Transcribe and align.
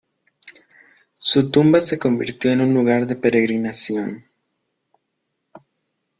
Su 1.19 1.51
tumba 1.51 1.79
se 1.79 1.99
convirtió 1.99 2.49
en 2.49 2.61
un 2.61 2.73
lugar 2.73 3.05
de 3.05 3.15
peregrinación. 3.15 4.25